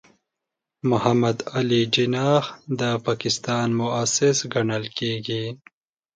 [0.89, 2.43] محمد علي جناح
[2.79, 5.45] د پاکستان مؤسس ګڼل کېږي.